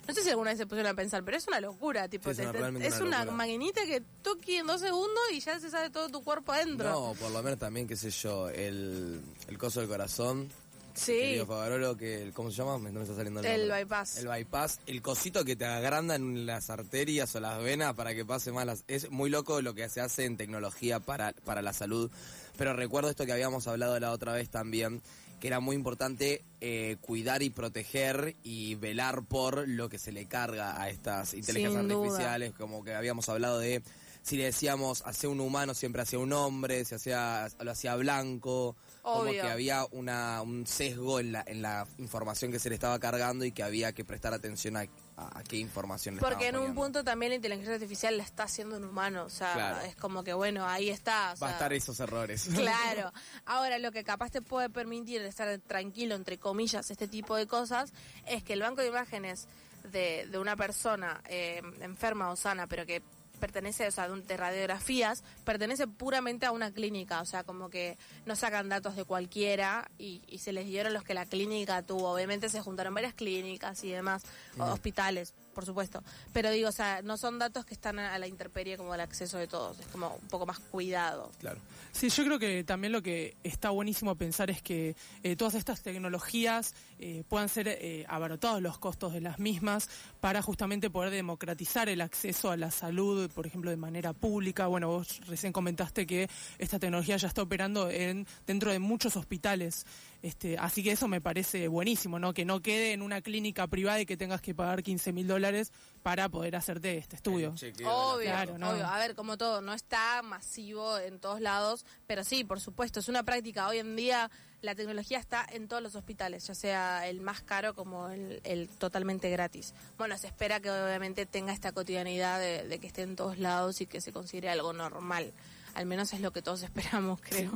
No 0.08 0.14
sé 0.16 0.24
si 0.24 0.30
alguna 0.32 0.50
vez 0.50 0.58
se 0.58 0.66
pusieron 0.66 0.92
a 0.92 0.96
pensar, 0.96 1.24
pero 1.24 1.38
es 1.38 1.48
una 1.48 1.62
locura, 1.62 2.08
tipo, 2.10 2.34
Sí, 2.34 2.42
es 2.42 2.52
te- 2.52 2.58
una- 2.58 2.80
te- 2.80 2.88
es 2.88 3.00
una 3.00 3.26
maquinita 3.26 3.86
que 3.86 4.02
toque 4.24 4.58
en 4.58 4.66
dos 4.68 4.82
segundos 4.82 5.22
y 5.32 5.40
ya 5.40 5.60
se 5.60 5.70
sabe 5.70 5.90
todo 5.92 6.10
tu 6.10 6.24
cuerpo 6.24 6.52
adentro. 6.52 6.90
No, 6.90 7.14
por 7.14 7.30
lo 7.32 7.44
menos 7.44 7.60
también, 7.60 7.88
qué 7.88 7.96
sé 7.96 8.10
yo, 8.10 8.50
el, 8.50 9.22
el 9.48 9.58
coso 9.60 9.80
del 9.82 9.88
corazón. 9.90 10.50
Sí. 10.94 11.14
Querido 11.14 11.46
Favarolo, 11.46 11.96
que, 11.96 12.22
el- 12.24 12.34
¿cómo 12.34 12.52
se 12.52 12.58
llama? 12.58 12.78
No 12.78 12.92
me 13.00 13.02
está 13.04 13.16
saliendo 13.16 13.40
el 13.40 13.46
El 13.46 13.62
nombre. 13.68 13.84
bypass. 13.84 14.18
El 14.18 14.28
bypass, 14.28 14.80
el 14.86 15.02
cosito 15.02 15.46
que 15.46 15.56
te 15.56 15.66
agranda 15.66 16.16
en 16.16 16.46
las 16.46 16.70
arterias 16.70 17.34
o 17.36 17.40
las 17.40 17.62
venas 17.64 17.94
para 17.94 18.14
que 18.14 18.26
pase 18.26 18.52
más 18.52 18.66
las... 18.66 18.84
Es 18.88 19.10
muy 19.12 19.30
loco 19.30 19.62
lo 19.62 19.74
que 19.74 19.88
se 19.90 20.02
hace 20.02 20.26
en 20.26 20.36
tecnología 20.38 21.00
para, 21.00 21.34
para 21.46 21.62
la 21.62 21.74
salud. 21.74 22.12
Pero 22.58 22.74
recuerdo 22.74 23.10
esto 23.10 23.26
que 23.26 23.32
habíamos 23.34 23.68
hablado 23.68 23.98
la 24.00 24.12
otra 24.12 24.34
vez 24.34 24.50
también, 24.50 25.02
que 25.40 25.48
era 25.48 25.62
muy 25.62 25.76
importante 25.78 26.44
eh, 26.60 26.98
cuidar 27.00 27.42
y 27.44 27.50
proteger 27.50 28.36
y 28.44 28.76
velar 28.76 29.24
por 29.24 29.68
lo 29.70 29.88
que 29.88 29.98
se 29.98 30.12
le 30.12 30.26
carga 30.26 30.82
a 30.82 30.90
estas 30.90 31.34
inteligencias 31.34 31.80
Sin 31.82 31.88
duda. 31.90 32.02
artificiales, 32.08 32.54
como 32.58 32.84
que 32.84 32.94
habíamos 32.94 33.30
hablado 33.30 33.60
de 33.60 33.82
si 34.22 34.36
le 34.36 34.44
decíamos 34.44 35.02
hacia 35.06 35.30
un 35.30 35.40
humano 35.40 35.74
siempre 35.74 36.02
hacia 36.02 36.20
un 36.20 36.34
hombre, 36.34 36.84
si 36.84 36.94
hacía, 36.94 37.48
lo 37.62 37.72
hacía 37.72 37.96
blanco, 37.96 38.76
como 39.02 39.32
que 39.32 39.42
había 39.42 39.86
una, 39.92 40.42
un 40.42 40.68
sesgo 40.68 41.20
en 41.20 41.32
la, 41.32 41.44
en 41.48 41.62
la 41.62 41.88
información 41.98 42.52
que 42.52 42.60
se 42.60 42.70
le 42.70 42.76
estaba 42.76 43.00
cargando 43.00 43.46
y 43.46 43.52
que 43.52 43.64
había 43.64 43.94
que 43.94 44.04
prestar 44.06 44.34
atención 44.34 44.78
a, 44.78 44.82
a- 45.18 45.40
a 45.40 45.44
qué 45.44 45.58
información 45.58 46.16
le 46.16 46.22
Porque 46.22 46.48
en 46.48 46.58
un 46.58 46.76
punto 46.76 47.04
también 47.04 47.32
la 47.32 47.36
inteligencia 47.38 47.74
artificial 47.74 48.18
la 48.18 48.24
está 48.24 48.44
haciendo 48.44 48.78
un 48.78 48.84
humano, 48.84 49.24
o 49.26 49.30
sea, 49.30 49.54
Claro. 49.54 49.82
es 49.82 49.96
como 49.96 50.24
que 50.24 50.34
bueno, 50.34 50.66
ahí 50.68 50.90
está. 50.90 51.34
o 51.36 51.40
Va 51.40 51.50
a 51.50 51.52
estar 51.52 51.74
esos 51.74 52.00
errores. 52.00 52.48
Claro. 52.56 53.12
Ahora, 53.46 53.80
lo 53.80 53.92
que 53.92 54.04
capaz 54.04 54.30
te 54.32 54.42
puede 54.42 54.70
permitir 54.70 55.22
estar 55.22 55.58
tranquilo, 55.60 56.16
entre 56.16 56.38
comillas, 56.38 56.92
este 56.92 57.08
tipo 57.08 57.36
de 57.36 57.48
cosas, 57.48 57.92
es 58.28 58.44
que 58.44 58.54
el 58.54 58.62
banco 58.62 58.82
de 58.82 58.88
imágenes 58.88 59.48
de, 59.92 60.28
de 60.30 60.38
una 60.38 60.56
persona 60.56 61.22
eh, 61.30 61.62
enferma 61.82 62.30
o 62.32 62.36
sana, 62.36 62.68
pero 62.68 62.86
que 62.86 63.02
pertenece, 63.40 63.88
o 63.88 63.92
sea, 63.92 64.08
de, 64.08 64.38
radiografías, 64.38 65.24
pertenece 65.44 65.88
puramente 65.88 66.46
a 66.46 66.52
una 66.52 66.72
clínica, 66.72 67.22
o 67.22 67.26
sea, 67.26 67.44
como 67.44 67.70
que 67.70 67.98
no 68.26 68.36
sacan 68.36 68.70
datos 68.70 68.96
de 68.96 69.06
cualquiera 69.06 69.90
y, 69.98 70.22
y 70.28 70.40
se 70.40 70.52
les 70.52 70.66
dieron 70.66 70.94
los 70.94 71.04
que 71.04 71.14
la 71.14 71.26
clínica 71.26 71.82
tuvo. 71.82 72.12
Obviamente 72.12 72.50
se 72.50 72.62
juntaron 72.62 72.94
varias 72.94 73.14
clínicas 73.14 73.84
y 73.84 73.92
demás, 73.92 74.24
hospitales, 74.58 75.34
por 75.60 75.66
supuesto. 75.66 76.02
Pero 76.32 76.52
digo, 76.52 76.70
o 76.70 76.72
sea, 76.72 77.02
no 77.02 77.18
son 77.18 77.38
datos 77.38 77.66
que 77.66 77.74
están 77.74 78.00
a 78.00 78.18
la 78.18 78.28
intemperie 78.28 78.78
como 78.78 78.94
al 78.94 79.02
acceso 79.02 79.38
de 79.38 79.46
todos. 79.46 79.78
Es 79.78 79.88
como 79.88 80.16
un 80.16 80.28
poco 80.30 80.46
más 80.46 80.58
cuidado. 80.58 81.30
Claro. 81.38 81.60
Sí, 81.92 82.08
yo 82.08 82.24
creo 82.24 82.40
que 82.40 82.64
también 82.64 82.94
lo 82.94 83.02
que 83.02 83.36
está 83.44 83.72
buenísimo 83.72 84.16
pensar 84.16 84.50
es 84.50 84.62
que 84.62 84.96
eh, 85.22 85.36
todas 85.36 85.56
estas 85.56 85.82
tecnologías 85.82 86.76
eh, 86.98 87.24
puedan 87.28 87.50
ser 87.50 87.68
eh, 87.68 88.06
abaratados 88.08 88.62
los 88.62 88.78
costos 88.78 89.12
de 89.12 89.20
las 89.20 89.38
mismas 89.38 89.90
para 90.22 90.42
justamente 90.42 90.90
poder 90.90 91.10
democratizar 91.10 91.90
el 91.90 92.00
acceso 92.00 92.52
a 92.52 92.56
la 92.56 92.72
salud, 92.72 93.30
por 93.32 93.46
ejemplo, 93.46 93.70
de 93.70 93.76
manera 93.78 94.14
pública. 94.14 94.68
Bueno, 94.68 94.88
vos 94.88 95.20
recién 95.28 95.52
comentaste 95.52 96.08
que 96.08 96.30
esta 96.58 96.80
tecnología 96.80 97.18
ya 97.18 97.28
está 97.28 97.42
operando 97.42 97.90
en 97.90 98.26
dentro 98.48 98.72
de 98.72 98.80
muchos 98.80 99.18
hospitales. 99.18 99.86
Este, 100.22 100.58
así 100.58 100.84
que 100.84 100.92
eso 100.92 101.08
me 101.08 101.22
parece 101.22 101.70
buenísimo, 101.70 102.20
¿no? 102.20 102.34
Que 102.34 102.44
no 102.44 102.60
quede 102.62 102.92
en 102.92 103.02
una 103.02 103.22
clínica 103.22 103.68
privada 103.68 104.02
y 104.02 104.06
que 104.06 104.18
tengas 104.18 104.42
que 104.42 104.54
pagar 104.54 104.84
15 104.84 105.14
mil 105.14 105.28
dólares 105.28 105.72
para 106.04 106.28
poder 106.28 106.58
hacerte 106.58 106.98
este 106.98 107.16
estudio. 107.16 107.52
Obvio, 107.86 108.26
Claro, 108.26 108.58
no. 108.58 108.72
obvio. 108.72 108.86
A 108.86 108.98
ver, 109.00 109.16
como 109.16 109.38
todo, 109.38 109.62
no 109.62 109.74
está 109.74 110.22
masivo 110.22 110.98
en 110.98 111.20
todos 111.20 111.40
lados, 111.40 111.86
pero 112.06 112.24
sí, 112.26 112.44
por 112.44 112.60
supuesto, 112.60 113.00
es 113.00 113.08
una 113.08 113.24
práctica. 113.24 113.68
Hoy 113.70 113.78
en 113.78 113.96
día 113.96 114.30
la 114.62 114.76
tecnología 114.76 115.20
está 115.20 115.46
en 115.50 115.70
todos 115.70 115.82
los 115.82 115.96
hospitales, 115.96 116.46
ya 116.46 116.54
sea 116.54 117.08
el 117.08 117.22
más 117.22 117.42
caro 117.42 117.74
como 117.74 118.10
el, 118.10 118.42
el 118.44 118.68
totalmente 118.68 119.30
gratis. 119.30 119.74
Bueno, 119.98 120.18
se 120.18 120.28
espera 120.28 120.60
que 120.60 120.70
obviamente 120.70 121.26
tenga 121.26 121.54
esta 121.54 121.72
cotidianidad 121.72 122.40
de, 122.42 122.68
de 122.68 122.80
que 122.80 122.88
esté 122.88 123.04
en 123.04 123.16
todos 123.16 123.38
lados 123.40 123.80
y 123.80 123.86
que 123.86 124.02
se 124.02 124.12
considere 124.12 124.50
algo 124.50 124.74
normal. 124.74 125.32
Al 125.80 125.86
menos 125.86 126.12
es 126.12 126.20
lo 126.20 126.34
que 126.34 126.42
todos 126.42 126.62
esperamos, 126.70 127.22
creo. 127.22 127.54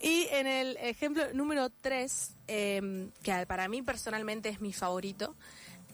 y 0.00 0.26
en 0.30 0.46
el 0.46 0.78
ejemplo 0.78 1.22
número 1.34 1.68
3, 1.68 2.34
que 2.46 3.46
para 3.46 3.68
mí 3.68 3.82
personalmente 3.82 4.48
es 4.48 4.62
mi 4.62 4.72
favorito, 4.72 5.36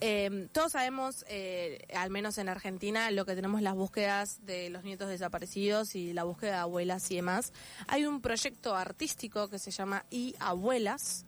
eh, 0.04 0.48
todos 0.52 0.72
sabemos, 0.72 1.24
eh, 1.28 1.78
al 1.94 2.10
menos 2.10 2.38
en 2.38 2.48
Argentina, 2.48 3.10
lo 3.10 3.24
que 3.24 3.34
tenemos 3.34 3.60
las 3.60 3.74
búsquedas 3.74 4.44
de 4.44 4.70
los 4.70 4.84
nietos 4.84 5.08
desaparecidos 5.08 5.96
y 5.96 6.12
la 6.12 6.22
búsqueda 6.22 6.50
de 6.50 6.58
abuelas 6.58 7.10
y 7.10 7.16
demás. 7.16 7.52
Hay 7.88 8.04
un 8.04 8.20
proyecto 8.20 8.76
artístico 8.76 9.48
que 9.48 9.58
se 9.58 9.72
llama 9.72 10.04
I 10.10 10.34
Abuelas, 10.38 11.26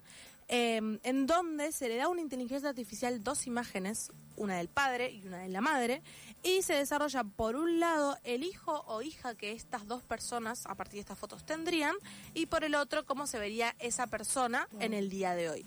eh, 0.57 1.01
en 1.03 1.27
donde 1.27 1.73
se 1.73 1.89
le 1.89 1.97
da 1.97 2.05
a 2.05 2.09
una 2.09 2.21
inteligencia 2.21 2.69
artificial 2.69 3.25
dos 3.25 3.49
imágenes, 3.49 4.13
una 4.37 4.57
del 4.59 4.69
padre 4.69 5.11
y 5.11 5.27
una 5.27 5.39
de 5.39 5.49
la 5.49 5.61
madre, 5.61 6.01
y 6.45 6.63
se 6.63 6.75
desarrolla 6.75 7.25
por 7.25 7.57
un 7.57 7.81
lado 7.81 8.17
el 8.23 8.45
hijo 8.45 8.85
o 8.87 9.03
hija 9.03 9.35
que 9.35 9.51
estas 9.51 9.89
dos 9.89 10.05
personas 10.05 10.65
a 10.67 10.77
partir 10.77 10.95
de 10.95 11.01
estas 11.01 11.19
fotos 11.19 11.45
tendrían, 11.45 11.97
y 12.35 12.47
por 12.47 12.63
el 12.63 12.77
otro 12.77 13.05
cómo 13.05 13.27
se 13.27 13.41
vería 13.41 13.75
esa 13.81 14.07
persona 14.07 14.69
en 14.79 14.95
el 14.95 15.11
día 15.11 15.35
de 15.35 15.51
hoy. 15.51 15.67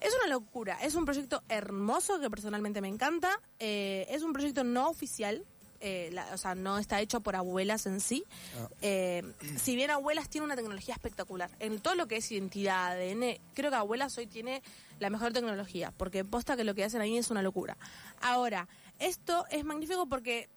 Es 0.00 0.14
una 0.14 0.28
locura, 0.28 0.78
es 0.80 0.94
un 0.94 1.04
proyecto 1.04 1.42
hermoso 1.48 2.20
que 2.20 2.30
personalmente 2.30 2.80
me 2.80 2.88
encanta, 2.88 3.40
eh, 3.58 4.06
es 4.10 4.22
un 4.22 4.32
proyecto 4.32 4.62
no 4.62 4.90
oficial, 4.90 5.44
eh, 5.86 6.08
la- 6.12 6.32
o 6.32 6.38
sea, 6.38 6.54
no 6.54 6.78
está 6.78 7.00
hecho 7.00 7.20
por 7.20 7.36
abuelas 7.36 7.84
en 7.86 8.00
sí. 8.00 8.24
Ah. 8.58 8.68
Eh, 8.80 9.22
si 9.58 9.76
bien 9.76 9.90
abuelas 9.90 10.28
tiene 10.30 10.46
una 10.46 10.56
tecnología 10.56 10.94
espectacular, 10.94 11.50
en 11.60 11.78
todo 11.80 11.94
lo 11.94 12.08
que 12.08 12.16
es 12.16 12.32
identidad, 12.32 12.92
ADN, 12.92 13.38
creo 13.54 13.70
que 13.70 13.76
abuelas 13.76 14.16
hoy 14.18 14.26
tiene 14.26 14.62
la 14.98 15.10
mejor 15.10 15.32
tecnología, 15.32 15.92
porque 15.96 16.24
posta 16.24 16.56
que 16.56 16.64
lo 16.64 16.74
que 16.74 16.84
hacen 16.84 17.00
ahí 17.02 17.18
es 17.18 17.30
una 17.30 17.42
locura. 17.42 17.76
Ahora, 18.22 18.66
esto 18.98 19.44
es 19.50 19.64
magnífico 19.64 20.06
porque 20.06 20.48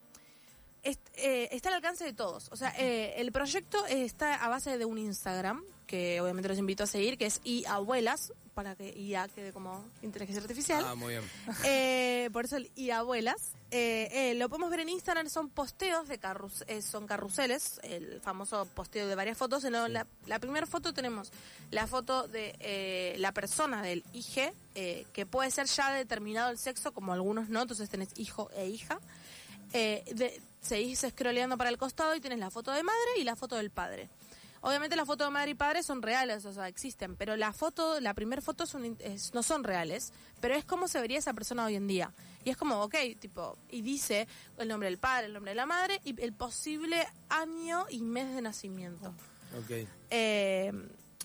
eh, 1.16 1.50
está 1.52 1.70
al 1.70 1.76
alcance 1.76 2.04
de 2.04 2.14
todos. 2.14 2.50
O 2.52 2.56
sea, 2.56 2.74
eh, 2.78 3.16
el 3.18 3.32
proyecto 3.32 3.86
está 3.88 4.36
a 4.36 4.48
base 4.50 4.78
de 4.78 4.86
un 4.86 4.98
Instagram, 4.98 5.64
que 5.86 6.20
obviamente 6.22 6.50
los 6.50 6.58
invito 6.58 6.84
a 6.84 6.88
seguir, 6.88 7.18
que 7.18 7.26
es 7.26 7.40
iAbuelas, 7.44 8.34
para 8.54 8.76
que 8.76 8.90
IA 8.98 9.28
quede 9.28 9.54
como 9.54 9.86
inteligencia 10.02 10.42
artificial. 10.42 10.84
Ah, 10.86 10.96
muy 10.96 11.10
bien. 11.14 11.24
Eh, 11.64 12.30
por 12.34 12.46
eso 12.46 12.58
el 12.58 12.72
y 12.76 12.90
abuelas. 12.90 13.52
Eh, 13.70 14.10
eh, 14.12 14.34
lo 14.36 14.50
podemos 14.50 14.70
ver 14.72 14.80
en 14.82 14.90
Instagram, 14.90 15.30
son 15.30 15.50
posteos 15.50 16.08
de 16.08 16.18
carrus 16.18 16.64
eh, 16.68 16.82
son 16.82 17.06
carruseles, 17.06 17.80
el 17.84 18.20
famoso 18.22 18.66
posteo 18.66 19.08
de 19.08 19.16
varias 19.16 19.38
fotos. 19.38 19.64
En 19.66 19.74
la, 19.74 20.08
la 20.26 20.40
primera 20.40 20.66
foto 20.66 20.94
tenemos 20.94 21.32
la 21.72 21.86
foto 21.86 22.28
de 22.28 22.56
eh, 22.60 23.16
la 23.20 23.32
persona 23.34 23.82
del 23.84 24.04
IG, 24.14 24.52
eh, 24.76 25.06
que 25.14 25.26
puede 25.26 25.52
ser 25.52 25.68
ya 25.68 25.92
determinado 25.94 26.50
el 26.50 26.58
sexo, 26.58 26.92
como 26.94 27.14
algunos 27.14 27.50
no, 27.50 27.62
entonces 27.62 27.90
tenés 27.90 28.10
hijo 28.18 28.50
e 28.56 28.68
hija. 28.68 29.00
Eh, 29.74 30.04
de- 30.16 30.42
seguís 30.68 31.00
scrolleando 31.10 31.58
para 31.58 31.70
el 31.70 31.78
costado 31.78 32.16
y 32.16 32.20
tienes 32.22 32.40
la 32.40 32.52
foto 32.52 32.72
de 32.72 32.84
madre 32.84 33.12
y 33.18 33.24
la 33.24 33.36
foto 33.36 33.56
del 33.56 33.70
padre. 33.72 34.10
Obviamente 34.62 34.96
las 34.96 35.06
fotos 35.06 35.28
de 35.28 35.32
madre 35.32 35.52
y 35.52 35.54
padre 35.54 35.84
son 35.84 36.02
reales, 36.02 36.44
o 36.46 36.52
sea, 36.52 36.68
existen, 36.68 37.16
pero 37.16 37.36
la 37.38 37.54
foto, 37.54 38.00
la 38.02 38.14
primera 38.16 38.42
foto 38.42 38.66
es- 39.00 39.34
no 39.34 39.44
son 39.44 39.64
reales, 39.64 40.12
pero 40.42 40.56
es 40.56 40.66
como 40.66 40.88
se 40.88 41.00
vería 41.00 41.20
esa 41.20 41.34
persona 41.34 41.64
hoy 41.66 41.76
en 41.76 41.88
día. 41.88 42.12
Y 42.44 42.50
es 42.50 42.58
como, 42.58 42.82
ok, 42.82 42.96
tipo, 43.20 43.58
y 43.70 43.82
dice 43.82 44.28
el 44.58 44.68
nombre 44.68 44.90
del 44.90 44.98
padre, 44.98 45.28
el 45.28 45.34
nombre 45.34 45.52
de 45.52 45.56
la 45.56 45.68
madre 45.68 46.02
y 46.04 46.20
el 46.22 46.34
posible 46.34 47.06
año 47.30 47.86
y 47.90 48.02
mes 48.02 48.34
de 48.36 48.42
nacimiento. 48.42 49.14
Ok. 49.60 49.88
Eh, 50.10 50.72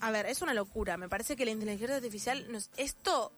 a 0.01 0.11
ver, 0.11 0.27
es 0.27 0.43
una 0.43 0.53
locura. 0.53 0.97
Me 0.97 1.09
parece 1.09 1.35
que 1.35 1.45
la 1.45 1.53
inteligencia 1.53 1.97
artificial, 1.97 2.51
nos- 2.53 2.71
esto 2.77 3.33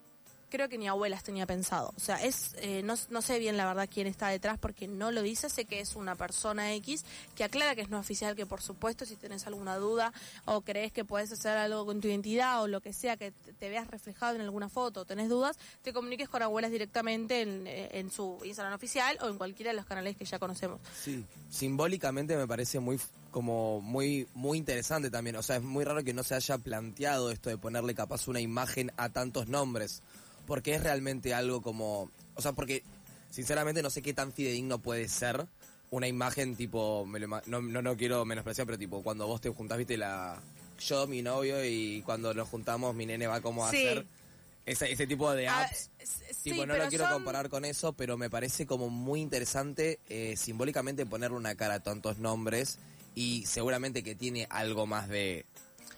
creo 0.54 0.68
que 0.68 0.78
ni 0.78 0.86
abuelas 0.86 1.24
tenía 1.24 1.46
pensado. 1.46 1.92
O 1.96 2.00
sea, 2.00 2.22
es 2.22 2.54
eh, 2.58 2.82
no, 2.84 2.94
no 3.10 3.22
sé 3.22 3.40
bien 3.40 3.56
la 3.56 3.66
verdad 3.66 3.88
quién 3.92 4.06
está 4.06 4.28
detrás 4.28 4.56
porque 4.56 4.86
no 4.86 5.10
lo 5.10 5.20
dice. 5.20 5.50
Sé 5.50 5.64
que 5.64 5.80
es 5.80 5.96
una 5.96 6.14
persona 6.14 6.72
X 6.74 7.04
que 7.34 7.42
aclara 7.42 7.74
que 7.74 7.80
es 7.80 7.90
no 7.90 7.98
oficial, 7.98 8.36
que 8.36 8.46
por 8.46 8.62
supuesto 8.62 9.04
si 9.04 9.16
tenés 9.16 9.48
alguna 9.48 9.76
duda 9.78 10.12
o 10.44 10.60
crees 10.60 10.92
que 10.92 11.04
puedes 11.04 11.32
hacer 11.32 11.56
algo 11.56 11.84
con 11.84 12.00
tu 12.00 12.06
identidad 12.06 12.62
o 12.62 12.68
lo 12.68 12.80
que 12.80 12.92
sea, 12.92 13.16
que 13.16 13.32
te 13.32 13.68
veas 13.68 13.88
reflejado 13.88 14.36
en 14.36 14.42
alguna 14.42 14.68
foto 14.68 15.00
o 15.00 15.04
tenés 15.04 15.28
dudas, 15.28 15.58
te 15.82 15.92
comuniques 15.92 16.28
con 16.28 16.40
abuelas 16.40 16.70
directamente 16.70 17.42
en, 17.42 17.66
eh, 17.66 17.88
en 17.94 18.12
su 18.12 18.38
Instagram 18.44 18.74
oficial 18.74 19.18
o 19.22 19.28
en 19.28 19.38
cualquiera 19.38 19.72
de 19.72 19.76
los 19.76 19.86
canales 19.86 20.16
que 20.16 20.24
ya 20.24 20.38
conocemos. 20.38 20.78
Sí, 21.02 21.26
simbólicamente 21.50 22.36
me 22.36 22.46
parece 22.46 22.78
muy 22.78 23.00
como 23.32 23.80
muy 23.80 24.28
muy 24.34 24.56
interesante 24.56 25.10
también, 25.10 25.34
o 25.34 25.42
sea, 25.42 25.56
es 25.56 25.62
muy 25.64 25.82
raro 25.84 26.04
que 26.04 26.14
no 26.14 26.22
se 26.22 26.36
haya 26.36 26.58
planteado 26.58 27.32
esto 27.32 27.50
de 27.50 27.58
ponerle 27.58 27.92
capaz 27.92 28.28
una 28.28 28.40
imagen 28.40 28.92
a 28.96 29.08
tantos 29.08 29.48
nombres, 29.48 30.02
porque 30.46 30.74
es 30.74 30.82
realmente 30.82 31.34
algo 31.34 31.62
como, 31.62 32.10
o 32.34 32.42
sea, 32.42 32.52
porque 32.52 32.82
sinceramente 33.30 33.82
no 33.82 33.90
sé 33.90 34.02
qué 34.02 34.14
tan 34.14 34.32
fidedigno 34.32 34.78
puede 34.78 35.08
ser 35.08 35.46
una 35.90 36.08
imagen 36.08 36.56
tipo, 36.56 37.06
me 37.06 37.18
lo 37.20 37.28
no, 37.28 37.62
no, 37.62 37.82
no 37.82 37.96
quiero 37.96 38.24
menospreciar, 38.24 38.66
pero 38.66 38.78
tipo 38.78 39.02
cuando 39.02 39.26
vos 39.26 39.40
te 39.40 39.48
juntás, 39.50 39.78
viste 39.78 39.96
la 39.96 40.40
yo, 40.78 41.06
mi 41.06 41.22
novio 41.22 41.64
y 41.64 42.02
cuando 42.04 42.34
nos 42.34 42.48
juntamos 42.48 42.94
mi 42.94 43.06
nene 43.06 43.26
va 43.26 43.40
como 43.40 43.64
a 43.66 43.70
Sí. 43.70 43.76
hacer 43.86 44.06
ese, 44.66 44.90
ese 44.92 45.06
tipo 45.06 45.30
de 45.32 45.46
Ah, 45.48 45.62
apps. 45.62 45.90
sí, 46.02 46.50
Tipo, 46.50 46.66
no 46.66 46.76
lo 46.76 46.88
quiero 46.88 47.04
son- 47.04 47.12
comparar 47.14 47.48
con 47.48 47.64
eso, 47.64 47.92
pero 47.92 48.16
me 48.18 48.28
parece 48.28 48.66
como 48.66 48.90
muy 48.90 49.20
interesante 49.20 50.00
eh, 50.08 50.36
simbólicamente 50.36 51.06
ponerle 51.06 51.36
una 51.36 51.54
cara 51.54 51.74
a 51.74 51.80
tantos 51.80 52.18
nombres 52.18 52.78
y 53.14 53.46
seguramente 53.46 54.02
que 54.02 54.14
tiene 54.14 54.46
algo 54.50 54.86
más 54.86 55.08
de... 55.08 55.46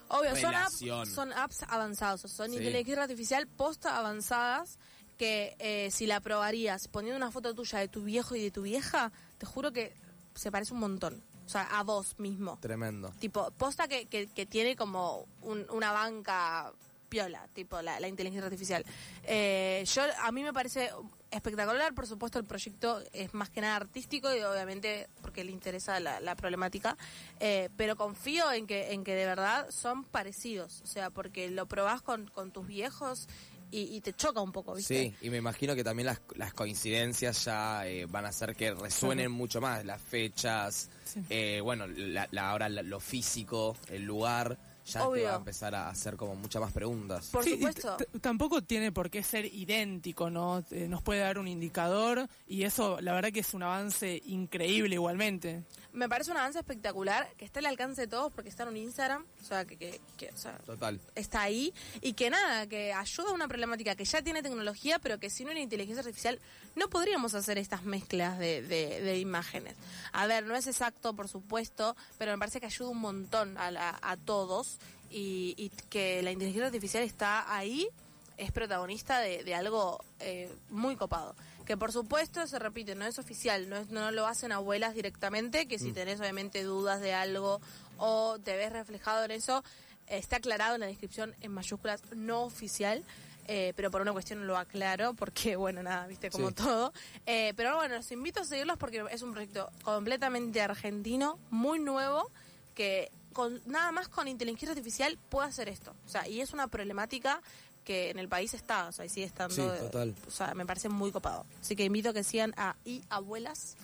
Obvio, 0.09 0.37
son 0.37 0.55
apps, 0.55 0.81
relación. 0.81 1.07
son 1.07 1.33
apps 1.33 1.63
avanzados, 1.69 2.25
o 2.25 2.29
sea, 2.29 2.37
son 2.37 2.51
Sí. 2.51 2.57
inteligencia 2.59 3.03
artificial 3.03 3.47
posta 3.47 3.99
avanzadas 3.99 4.79
que 5.19 5.57
eh, 5.59 5.91
si 5.91 6.07
la 6.07 6.21
probarías 6.21 6.89
poniendo 6.89 7.17
una 7.17 7.31
foto 7.31 7.55
tuya 7.55 7.79
de 7.79 7.89
tu 7.89 8.03
viejo 8.03 8.37
y 8.37 8.43
de 8.43 8.51
tu 8.51 8.63
vieja, 8.63 9.13
te 9.39 9.47
juro 9.47 9.73
que 9.73 9.95
se 10.35 10.51
parece 10.53 10.75
un 10.75 10.81
montón. 10.81 11.25
O 11.45 11.49
sea, 11.49 11.63
a 11.79 11.83
vos 11.85 12.19
mismo. 12.19 12.59
Tremendo. 12.61 13.13
Tipo, 13.21 13.51
posta 13.53 13.87
que, 13.89 14.07
que, 14.07 14.27
que 14.27 14.47
tiene 14.47 14.75
como 14.77 15.27
un- 15.43 15.67
una 15.71 15.93
banca 15.93 16.73
piola, 17.09 17.49
tipo 17.55 17.81
la, 17.83 17.99
la 18.01 18.09
inteligencia 18.09 18.45
artificial. 18.47 18.85
Eh, 19.25 19.85
yo 19.93 20.03
A 20.23 20.33
mí 20.33 20.43
me 20.43 20.53
parece 20.53 20.91
espectacular, 21.31 21.93
por 21.95 22.07
supuesto 22.07 22.39
el 22.39 22.45
proyecto 22.45 23.03
es 23.13 23.35
más 23.35 23.51
que 23.51 23.61
nada 23.61 23.77
artístico 23.77 24.35
y 24.35 24.41
obviamente 24.43 25.09
porque 25.23 25.45
le 25.45 25.53
interesa 25.53 25.99
la, 26.01 26.21
la 26.21 26.37
problemática, 26.37 26.97
eh, 27.41 27.69
pero 27.77 27.97
confío 27.97 28.51
en 28.53 28.67
que, 28.67 28.93
en 28.93 29.05
que 29.05 29.15
de 29.15 29.27
verdad 29.27 29.67
son 29.71 30.05
parecidos, 30.05 30.81
o 30.83 30.87
sea, 30.87 31.11
porque 31.11 31.51
lo 31.51 31.67
probás 31.67 32.01
con, 32.03 32.29
con 32.29 32.53
tus 32.53 32.67
viejos 32.67 33.29
y, 33.73 33.81
y 33.97 34.01
te 34.01 34.13
choca 34.13 34.41
un 34.41 34.53
poco, 34.53 34.75
¿viste? 34.75 35.13
Sí, 35.21 35.27
y 35.27 35.31
me 35.31 35.39
imagino 35.39 35.75
que 35.75 35.83
también 35.83 36.07
las, 36.07 36.21
las 36.37 36.55
coincidencias 36.55 37.45
ya 37.45 37.85
eh, 37.89 38.07
van 38.07 38.25
a 38.25 38.29
hacer 38.29 38.55
que 38.55 38.73
resuenen 38.73 39.33
mucho 39.33 39.61
más, 39.61 39.85
las 39.85 40.01
fechas, 40.01 40.89
Sí. 41.05 41.21
eh, 41.29 41.61
bueno, 41.63 41.87
la, 41.89 42.29
la- 42.31 42.51
ahora 42.51 42.69
la- 42.69 42.83
lo 42.83 43.01
físico, 43.01 43.77
el 43.89 44.05
lugar, 44.05 44.57
ya 44.87 45.00
te 45.11 45.23
va 45.25 45.33
a 45.33 45.37
empezar 45.37 45.75
a 45.75 45.88
hacer 45.90 46.16
como 46.16 46.35
muchas 46.35 46.62
más 46.62 46.73
preguntas. 46.73 47.28
Por 47.33 47.45
Sí, 47.45 47.52
supuesto. 47.55 47.97
tampoco 48.21 48.62
tiene 48.62 48.93
por 48.93 49.11
qué 49.11 49.23
ser 49.23 49.45
idéntico, 49.47 50.31
¿no? 50.31 50.64
Eh, 50.71 50.87
nos 50.88 51.02
puede 51.02 51.21
dar 51.21 51.38
un 51.38 51.49
indicador 51.49 52.28
y 52.47 52.62
eso, 52.62 53.00
la 53.00 53.12
verdad 53.12 53.31
que 53.33 53.40
es 53.40 53.52
un 53.55 53.62
avance 53.62 54.23
increíble 54.26 54.95
igualmente. 54.95 55.64
Me 55.93 56.09
parece 56.09 56.31
un 56.31 56.37
avance 56.37 56.59
espectacular 56.59 57.26
que 57.38 57.45
está 57.45 57.61
al 57.61 57.66
alcance 57.66 58.02
de 58.02 58.07
todos 58.07 58.33
porque 58.33 58.49
está 58.50 58.62
en 58.64 58.69
un 58.71 58.76
Instagram, 58.76 59.25
o 59.43 59.45
sea, 59.45 59.64
que, 59.64 59.76
que, 59.78 60.00
que, 60.19 60.28
o 60.31 60.37
sea, 60.37 60.59
Total. 60.59 61.00
está 61.14 61.40
ahí 61.43 61.73
y 62.02 62.12
que 62.12 62.28
nada, 62.31 62.66
que 62.66 62.93
ayuda 62.93 63.31
a 63.31 63.33
una 63.33 63.49
problemática 63.49 63.95
que 63.97 64.05
ya 64.05 64.21
tiene 64.23 64.43
tecnología, 64.43 64.99
pero 64.99 65.19
que 65.19 65.31
sin 65.31 65.49
una 65.49 65.59
inteligencia 65.61 66.00
artificial 66.00 66.38
no 66.75 66.88
podríamos 66.88 67.33
hacer 67.35 67.57
estas 67.57 67.85
mezclas 67.85 68.38
de, 68.38 68.61
de- 68.62 69.00
de 69.00 69.19
imágenes. 69.19 69.75
A 70.12 70.26
ver, 70.26 70.45
no 70.45 70.55
es 70.55 70.66
exacto, 70.66 71.14
por 71.14 71.28
supuesto, 71.28 71.97
pero 72.19 72.33
me 72.33 72.38
parece 72.38 72.61
que 72.61 72.66
ayuda 72.66 72.90
un 72.90 72.99
montón 73.00 73.57
a, 73.57 73.71
la- 73.71 73.99
a 74.02 74.16
todos 74.19 74.75
y, 75.11 75.55
y 75.57 75.71
que 75.89 76.23
la 76.23 76.31
inteligencia 76.33 76.67
artificial 76.67 77.03
está 77.03 77.55
ahí 77.55 77.89
es 78.37 78.53
protagonista 78.53 79.19
de, 79.21 79.45
de 79.45 79.55
algo 79.55 79.99
eh, 80.21 80.51
muy 80.71 80.97
copado. 80.97 81.35
Que 81.65 81.77
por 81.77 81.91
supuesto, 81.91 82.47
se 82.47 82.59
repite, 82.59 82.95
no 82.95 83.07
es 83.07 83.19
oficial, 83.19 83.69
no, 83.69 83.77
es, 83.77 83.89
no 83.89 84.11
lo 84.11 84.27
hacen 84.27 84.53
abuelas 84.53 84.95
directamente, 84.95 85.67
que 85.67 85.79
si 85.79 85.93
tenés 85.93 86.21
obviamente 86.21 86.63
dudas 86.63 87.01
de 87.01 87.13
algo 87.15 87.61
o 87.99 88.39
te 88.39 88.57
ves 88.57 88.73
reflejado 88.73 89.25
en 89.25 89.31
eso, 89.33 89.65
está 90.07 90.37
aclarado 90.37 90.75
en 90.77 90.83
la 90.83 90.87
descripción 90.87 91.35
en 91.41 91.51
mayúsculas, 91.53 92.03
no 92.15 92.43
oficial. 92.43 93.03
eh, 93.49 93.73
pero 93.77 93.91
por 93.93 94.01
una 94.03 94.13
cuestión 94.13 94.45
lo 94.47 94.57
aclaro, 94.59 95.15
porque 95.15 95.55
bueno, 95.57 95.81
nada, 95.83 96.07
viste, 96.09 96.31
como 96.31 96.49
Sí. 96.49 96.55
todo. 96.57 96.93
Eh, 97.27 97.53
pero 97.57 97.77
bueno, 97.77 97.95
los 97.95 98.11
invito 98.11 98.41
a 98.41 98.45
seguirlos 98.45 98.77
porque 98.77 99.05
es 99.11 99.23
un 99.23 99.33
proyecto 99.33 99.71
completamente 99.83 100.61
argentino, 100.61 101.39
muy 101.51 101.79
nuevo, 101.79 102.29
que 102.75 103.11
con 103.37 103.61
nada 103.66 103.93
más 103.93 104.09
con 104.09 104.28
inteligencia 104.28 104.71
artificial 104.71 105.19
puede 105.28 105.49
hacer 105.49 105.69
esto. 105.69 105.95
O 106.07 106.09
sea, 106.09 106.26
y 106.26 106.40
es 106.40 106.55
una 106.55 106.69
problemática 106.69 107.43
que 107.85 108.09
en 108.09 108.19
el 108.19 108.31
país 108.31 108.55
está, 108.55 108.88
o 108.88 108.93
sea, 108.93 109.05
y 109.05 109.11
sigue 109.11 109.26
estando. 109.26 109.55
Sí, 109.55 109.61
eh, 109.61 109.78
total. 109.78 110.14
O 110.26 110.31
sea, 110.31 110.55
me 110.55 110.64
parece 110.64 110.88
muy 110.88 111.12
copado. 111.12 111.45
Así 111.61 111.76
que 111.76 111.85
invito 111.85 112.09
a 112.09 112.12
que 112.14 112.25
sigan 112.25 112.55
a 112.57 112.76
I 112.87 113.05
Abuelas, 113.11 113.76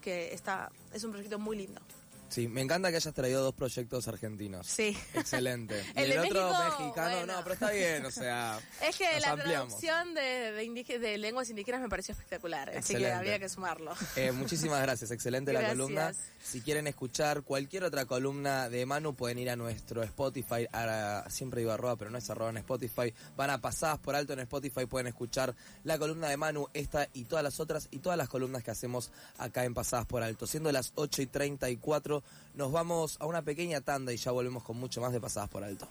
que 0.00 0.34
está 0.34 0.72
es 0.92 1.04
un 1.04 1.12
proyecto 1.12 1.38
muy 1.38 1.56
lindo. 1.56 1.80
Sí, 2.28 2.46
me 2.46 2.60
encanta 2.60 2.90
que 2.90 2.96
hayas 2.96 3.14
traído 3.14 3.42
dos 3.42 3.54
proyectos 3.54 4.06
argentinos. 4.08 4.66
Sí. 4.66 4.96
Excelente. 5.14 5.82
Y 5.96 6.00
El 6.00 6.04
el, 6.04 6.10
de 6.10 6.18
otro 6.28 6.48
México, 6.52 6.78
mexicano, 6.80 7.16
bueno. 7.16 7.32
no, 7.36 7.42
pero 7.42 7.52
está 7.54 7.70
bien, 7.70 8.04
o 8.04 8.10
sea. 8.10 8.60
Es 8.88 8.96
que 8.96 9.10
nos 9.12 9.20
la 9.22 9.30
ampliamos. 9.30 9.68
traducción 9.80 10.14
de, 10.14 10.52
de, 10.52 10.64
indíge- 10.64 10.98
de 10.98 11.18
lenguas 11.18 11.48
indígenas 11.50 11.80
me 11.80 11.88
pareció 11.88 12.12
espectacular, 12.12 12.70
así 12.76 12.94
que 12.94 13.10
había 13.10 13.38
que 13.38 13.48
sumarlo. 13.48 13.94
Eh, 14.16 14.32
muchísimas 14.32 14.80
gracias, 14.82 15.10
excelente 15.10 15.52
la 15.52 15.68
columna. 15.68 16.12
Si 16.42 16.60
quieren 16.60 16.86
escuchar 16.86 17.42
cualquier 17.42 17.84
otra 17.84 18.04
columna 18.06 18.68
de 18.68 18.86
Manu, 18.86 19.14
pueden 19.14 19.38
ir 19.38 19.50
a 19.50 19.56
nuestro 19.56 20.02
Spotify. 20.02 20.66
Ahora, 20.72 21.28
siempre 21.30 21.60
digo 21.60 21.72
arroba, 21.72 21.96
pero 21.96 22.10
no 22.10 22.18
es 22.18 22.30
arroba 22.30 22.50
en 22.50 22.58
Spotify. 22.58 23.12
Van 23.36 23.50
a 23.50 23.58
pasadas 23.60 23.98
por 23.98 24.14
alto 24.14 24.32
en 24.34 24.40
Spotify, 24.40 24.86
pueden 24.86 25.08
escuchar 25.08 25.54
la 25.84 25.98
columna 25.98 26.28
de 26.28 26.36
Manu, 26.36 26.68
esta 26.74 27.08
y 27.12 27.24
todas 27.24 27.42
las 27.42 27.58
otras, 27.60 27.88
y 27.90 27.98
todas 27.98 28.16
las 28.16 28.28
columnas 28.28 28.62
que 28.62 28.70
hacemos 28.70 29.10
acá 29.38 29.64
en 29.64 29.74
Pasadas 29.74 30.06
por 30.06 30.22
Alto. 30.22 30.46
Siendo 30.46 30.70
las 30.72 30.92
8 30.94 31.22
y 31.22 31.26
34, 31.26 32.17
nos 32.54 32.70
vamos 32.70 33.16
a 33.20 33.26
una 33.26 33.42
pequeña 33.42 33.80
tanda 33.80 34.12
y 34.12 34.16
ya 34.16 34.30
volvemos 34.30 34.62
con 34.62 34.76
mucho 34.76 35.00
más 35.00 35.12
de 35.12 35.20
Pasadas 35.20 35.48
por 35.48 35.64
Alto. 35.64 35.88